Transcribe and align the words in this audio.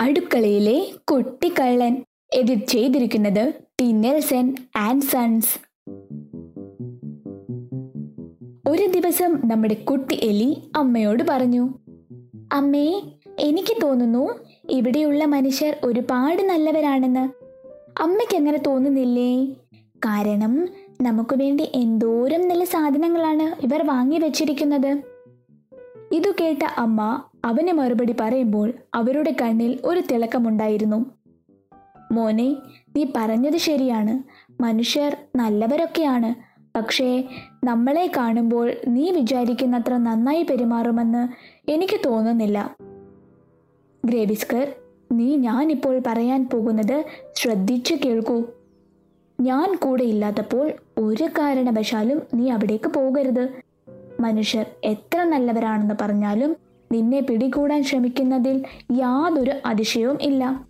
അടുക്കളയിലെ 0.00 0.90
കുട്ടിക്കള്ളൻ 1.10 2.04
എഡിറ്റ് 2.32 2.66
ചെയ്തിരിക്കുന്നത് 2.66 3.52
ടി 3.80 3.92
ആൻഡ് 4.76 5.02
സൺസ്. 5.02 5.58
ഒരു 8.68 8.86
ദിവസം 8.86 9.40
നമ്മുടെ 9.48 9.74
കുട്ടി 9.74 10.14
എലി 10.22 10.70
അമ്മയോട് 10.76 11.22
പറഞ്ഞു 11.28 11.74
അമ്മേ 12.52 13.02
എനിക്ക് 13.38 13.82
തോന്നുന്നു 13.82 14.38
ഇവിടെയുള്ള 14.70 15.24
മനുഷ്യർ 15.24 15.76
ഒരുപാട് 15.84 16.42
നല്ലവരാണെന്ന്. 16.42 17.28
അമ്മയ്ക്ക് 18.02 18.36
അങ്ങനെ 18.36 18.58
തോന്നുന്നില്ലേ? 18.58 19.44
കാരണം 19.96 20.68
നമുക്ക് 21.02 21.36
വേണ്ടി 21.36 21.70
എന്തോരം 21.74 22.48
നല്ല 22.48 22.64
സാധനങ്ങളാണ് 22.64 23.66
ഇവർ 23.66 23.86
വാങ്ങി 23.86 24.18
വെച്ചിരിക്കുന്നത്. 24.18 25.17
ഇതു 26.12 26.30
കേട്ട 26.40 26.58
അമ്മ 26.78 27.22
അവന് 27.44 27.72
മറുപടി 27.72 28.14
പറയുമ്പോൾ 28.20 28.72
അവരുടെ 28.94 29.36
കണ്ണിൽ 29.42 29.78
ഒരു 29.84 30.00
തിളക്കമുണ്ടായിരുന്നു. 30.00 31.06
മോനെ 32.12 32.56
നീ 32.96 33.06
പറഞ്ഞത് 33.16 33.56
ശരിയാണ്. 33.56 34.22
മനുഷ്യർ 34.62 35.16
നല്ലവരൊക്കെയാണ്. 35.36 36.34
പക്ഷേ 36.76 37.24
നമ്മളെ 37.64 38.10
കാണുമ്പോൾ 38.16 38.72
നീ 38.88 39.10
വിചാരിക്കുന്നത്ര 39.10 39.96
നന്നായി 39.96 40.42
പെരുമാറുമെന്ന് 40.42 41.28
എനിക്ക് 41.70 42.00
തോന്നുന്നില്ല. 42.06 42.76
ഗ്രേവിസ്കർ 44.04 44.72
നീ 45.12 45.36
ഞാനിപ്പോൾ 45.36 46.02
പറയാൻ 46.06 46.48
പോകുന്നത് 46.52 47.04
ശ്രദ്ധിച്ചു 47.34 47.94
കേൾക്കൂ. 47.94 48.44
ഞാൻ 49.40 49.76
കൂടെ 49.76 50.04
ഇല്ലാത്തപ്പോൾ 50.04 50.72
ഒരു 50.98 51.24
കാരണവശാലും 51.24 52.22
നീ 52.34 52.50
അവിടേക്ക് 52.50 52.88
പോകരുത്. 52.88 53.67
മനുഷ്യർ 54.20 54.66
എത്ര 54.84 55.24
നല്ലവരാണെന്ന് 55.24 55.94
പറഞ്ഞാലും 56.00 56.56
നിന്നെ 56.92 57.20
പിടികൂടാൻ 57.20 57.82
ശ്രമിക്കുന്നതിൽ 57.82 58.64
യാതൊരു 58.92 59.52
അതിശയവും 59.66 60.18
ഇല്ല. 60.22 60.64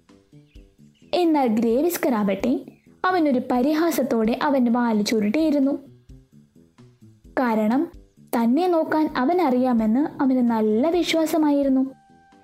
എന്നാൽ 1.14 1.46
ഗ്രേവിസ്കർ 1.46 2.14
ആവട്ടെ 2.14 2.60
അവനൊരു 3.04 3.41
പരിഹാസത്തോടെ 3.50 4.38
അവൻ 4.42 4.72
വാൽ 4.72 5.02
ചുരുട്ടിയിരുന്നു. 5.02 5.72
കാരണം 7.38 7.88
തന്നെ 8.36 8.66
നോക്കാൻ 8.66 9.14
അവൻ 9.16 9.42
അറിയാമെന്ന് 9.42 10.22
അവന് 10.22 10.50
നല്ല 10.50 10.91
വിശ്വാസമായിരുന്നു. 10.91 11.91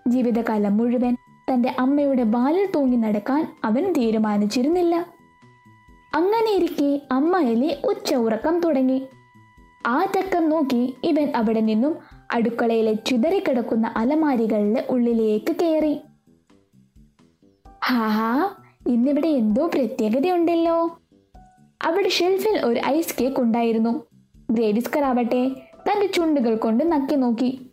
ജീവിതകാലം 0.09 0.77
മുഴുവൻ 0.77 1.17
തന്റെ 1.53 1.77
അമ്മയുടെ 1.79 2.23
വാലിൽ 2.23 2.69
തൂങ്ങി 2.75 2.97
നടക്കാൻ 2.97 3.57
അവൻ 3.65 3.93
തീരുമാനിച്ചിരുന്നില്ല. 3.93 5.07
അങ്ങനെയിരിക്കെ 6.15 7.01
അമ്മ 7.13 7.39
ഉച്ച 7.87 8.15
ഉറക്കം 8.15 8.61
തുടങ്ങി. 8.61 9.07
ആ 9.87 10.05
തക്കം 10.05 10.51
നോക്കി 10.51 10.95
ഇവൻ 11.05 11.33
അവിടെ 11.37 11.61
നിന്നും 11.61 11.97
അടുക്കളയിലെ 12.33 12.93
ചിതറിക്കിടക്കുന്ന 12.93 13.93
അലമാരികളുടെ 13.97 14.87
ഉള്ളിലേക്ക് 14.91 15.57
കയറി 15.57 16.01
ഹാഹാ 17.85 18.49
ഇന്നിവിടെ 18.87 19.29
എന്തോ 19.29 19.67
പ്രത്യേകതയുണ്ടല്ലോ. 19.67 20.99
അവിടെ 21.83 22.09
ഷെൽഫിൽ 22.09 22.61
ഒരു 22.65 22.81
ഐസ് 22.87 23.15
കേക്ക് 23.21 23.41
ഉണ്ടായിരുന്നു. 23.41 24.07
ഗ്രേവിസ്കർ 24.51 25.05
ആവട്ടെ 25.05 25.49
തന്റെ 25.89 26.07
ചുണ്ടുകൾ 26.07 26.57
കൊണ്ട് 26.57 26.93
നക്കി 26.93 27.15
നോക്കി. 27.15 27.71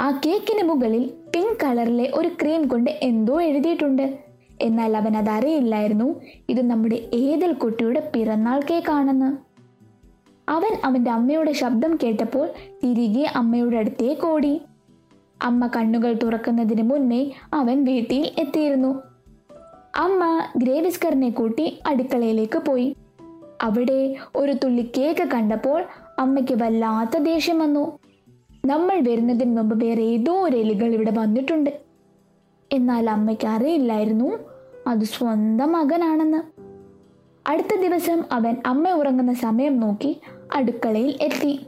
ആ 0.00 0.20
കേക്കിന് 0.26 0.62
മുകളിൽ 0.62 1.10
പിങ്ക് 1.34 1.58
കളറിലെ 1.64 2.10
ഒരു 2.14 2.28
ക്രീം 2.28 2.68
കൊണ്ട് 2.68 2.90
എന്തോ 2.90 3.40
എഴുതിയിട്ടുണ്ട്. 3.40 4.18
എന്നാൽ 4.60 4.96
അവൻ 4.96 5.16
അതറിയില്ലായിരുന്നു 5.16 6.20
ഇത് 6.48 6.70
നമ്മുടെ 6.70 7.08
ഏതൽ 7.14 7.52
കുട്ടിയുടെ 7.52 8.10
പിറന്നാൾ 8.14 8.60
കേക്കാണെന്ന്. 8.70 9.45
അവൻ 10.48 10.76
അവന്റെ 10.84 11.10
അമ്മയുടെ 11.10 11.52
ശബ്ദം 11.52 11.98
കേട്ടപ്പോൾ 12.02 12.48
തിരികെ 12.84 13.32
അമ്മയുടെ 13.36 13.76
അടുത്തേക്ക് 13.76 14.26
ഓടി. 14.26 14.60
അമ്മ 15.42 15.66
കണ്ണുകൾ 15.66 16.16
തുറക്കുന്നതിന് 16.22 16.82
മുന്നേ 16.82 17.30
അവൻ 17.54 17.84
വീട്ടിൽ 17.84 18.30
എത്തിയിരുന്നു. 18.38 19.02
അമ്മ 19.96 20.42
ഗ്രേവിസ്കറിനെ 20.56 21.30
കൂട്ടി 21.30 21.78
അടുക്കളയിലേക്ക് 21.86 22.58
പോയി. 22.58 22.96
അവിടെ 23.62 24.16
ഒരു 24.36 24.52
തുള്ളി 24.52 24.92
കേക്ക് 24.98 25.28
കണ്ടപ്പോൾ 25.28 25.84
അമ്മയ്ക്ക് 26.18 26.62
വല്ലാത്ത 26.62 27.18
ദേഷ്യം 27.18 27.58
വന്നു. 27.58 27.98
നമ്മൾ 28.66 29.00
വരുന്നതിന് 29.08 29.56
മുമ്പ് 29.56 29.84
വേറെ 29.84 30.02
ഏതോ 30.02 30.44
ഒരു 30.44 30.56
എലികൾ 30.56 30.94
ഇവിടെ 30.94 31.10
വന്നിട്ടുണ്ട്. 31.10 31.80
എന്നാൽ 32.72 33.10
അമ്മയ്ക്ക് 33.10 33.46
അറിയില്ലായിരുന്നു. 33.46 34.38
അത് 34.86 35.04
സ്വന്തം 35.04 35.72
മകനാണെന്ന്. 35.72 36.66
അടുത്ത 37.48 37.80
ദിവസം 37.80 38.22
അവൻ 38.32 38.56
അമ്മ 38.66 38.88
ഉറങ്ങുന്ന 38.88 39.34
സമയം 39.34 39.80
നോക്കി 39.80 40.20
അടുക്കളയിൽ 40.54 41.18
എത്തി. 41.20 41.66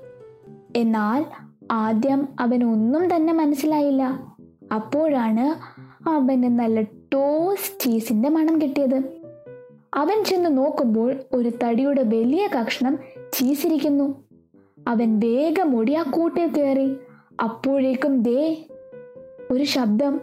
എന്നാൽ 0.76 1.24
ആദ്യം 1.70 2.28
അവൻ 2.40 2.64
ഒന്നും 2.64 3.16
തന്നെ 3.16 3.32
മനസ്സിലായില്ല. 3.32 4.34
അപ്പോഴാണ് 4.74 5.78
അവന് 6.08 6.58
നല്ല 6.58 6.82
ടോസ് 6.82 7.84
ചീസിന്റെ 7.84 8.28
മണം 8.28 8.62
കിട്ടിയത്. 8.62 9.02
അവൻ 9.94 10.24
ചെന്ന് 10.24 10.58
നോക്കുമ്പോൾ 10.58 11.14
ഒരു 11.32 11.52
തടിയുടെ 11.64 12.02
വലിയ 12.02 12.46
കഷ്ണം 12.46 12.98
ചീസിരിക്കുന്നു 13.32 14.24
അവൻ 14.88 15.18
വേഗം 15.18 15.76
ഓടി 15.76 15.94
ആ 15.94 16.02
കൂട്ടിൽ 16.02 16.48
കയറി. 16.48 16.96
അപ്പോഴേക്കും 17.42 18.22
ദേ 18.22 18.64
ഒരു 19.50 19.64
ശബ്ദം. 19.64 20.20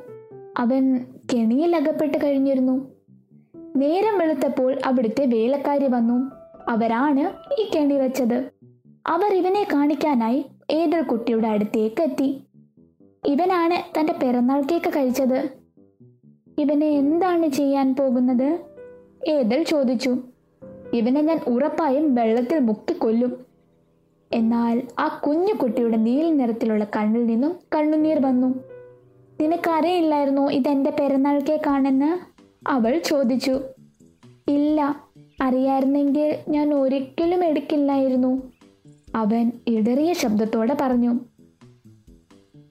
അവൻ 0.58 1.06
കെണിയിൽ 1.34 1.76
അകപ്പെട്ട് 1.76 2.18
കഴിഞ്ഞിരുന്നു. 2.24 2.92
നേരം 3.76 4.18
വെളുത്തപ്പോൾ 4.18 4.80
അവിടുത്തെ 4.86 5.26
വേലക്കാരി 5.26 5.88
വന്നു. 5.88 6.32
അവരാണ് 6.70 7.54
ഈ 7.62 7.70
കെണി 7.76 7.94
വെച്ചത്. 7.94 8.52
അവർ 9.08 9.34
ഇവനെ 9.34 9.68
കാണിക്കാനായി 9.74 10.46
ഏതൊരു 10.72 11.02
കുട്ടിയുടെ 11.02 11.48
അടുത്തേക്ക് 11.48 12.02
എത്തി. 12.02 12.44
ഇവനാണ് 13.26 14.00
തന്റെ 14.00 14.14
പിറന്നാൾ 14.14 14.62
കേക്ക് 14.62 14.90
കഴിച്ചത്. 14.90 15.50
ഇവനെ 16.58 16.88
എന്താണ് 16.88 17.48
ചെയ്യാൻ 17.48 17.96
പോകുന്നത്? 17.96 18.60
ഏതൽ 19.28 19.64
ചോദിച്ചു. 19.64 20.18
ഇവനെ 20.94 21.22
ഞാൻ 21.22 21.40
ഉറപ്പായും 21.48 22.16
വെള്ളത്തിൽ 22.16 22.60
മുക്കിക്കൊല്ലും. 22.60 23.46
എന്നാൽ 24.34 24.82
ആ 25.00 25.22
കുഞ്ഞു 25.28 25.54
കുട്ടിയുടെ 25.54 25.98
നീല 25.98 26.30
നിറത്തിലുള്ള 26.30 26.88
കണ്ണിൽ 26.96 27.26
നിന്നും 27.26 27.56
കണ്ണുനീർ 27.76 28.20
വന്നു. 28.20 28.48
നിനക്കറിയില്ലായിരുന്നോ 29.42 30.52
ഇതെന്റെ 30.52 30.90
പിറന്നാൾ 30.90 31.40
കേക്കാണെന്ന്? 31.40 32.20
അവൾ 32.68 32.98
ചോദിച്ചു. 32.98 33.60
ഇല്ല 34.48 35.06
അറിയായിരുന്നെങ്കിൽ 35.42 36.38
ഞാൻ 36.50 36.74
ഒരിക്കലും 36.74 37.46
എടുക്കില്ലായിരുന്നു. 37.46 38.52
അവൻ 39.16 39.52
ഇടറിയ 39.68 40.14
ശബ്ദത്തോടെ 40.14 40.78
പറഞ്ഞു. 40.82 41.20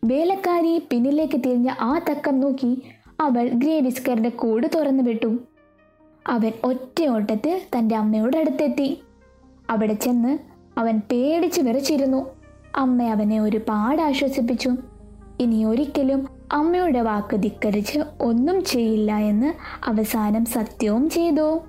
വേലക്കാരി 0.05 0.83
പിന്നിലേക്ക് 0.91 1.37
തിരിഞ്ഞ 1.37 1.71
ആ 1.81 2.01
തക്കം 2.11 2.41
നോക്കി 2.41 2.83
അവൾ 3.21 3.49
ഗ്രേവിസ്കറിന്റെ 3.49 4.29
കൂട് 4.29 4.67
തുറന്നു 4.75 5.03
വിട്ടു. 5.03 5.39
അവൻ 6.27 6.53
ഒറ്റ 6.65 7.09
ഓട്ടത്തിൽ 7.09 7.61
തന്റെ 7.79 7.97
അമ്മയോട് 7.97 8.37
അടുത്തെത്തി. 8.37 9.03
അവിടെ 9.71 9.95
ചെന്ന് 9.95 10.39
അവൻ 10.79 10.99
പേടിച്ച് 10.99 11.61
വിറച്ചിരുന്നു. 11.61 12.27
അമ്മ 12.77 13.03
അവനെ 13.03 13.41
ഒരുപാട് 13.41 14.03
ആശ്വസിപ്പിച്ചു. 14.03 14.71
ഇനി 15.41 15.65
ഒരിക്കലും 15.65 16.29
അമ്മയുടെ 16.53 17.01
വാക്ക് 17.01 17.43
ധിക്കരിച്ച് 17.43 18.01
ഒന്നും 18.21 18.65
ചെയ്യില്ല 18.65 19.17
എന്ന് 19.17 19.53
അവസാനം 19.85 20.45
സത്യവും 20.45 21.11
ചെയ്തു. 21.11 21.61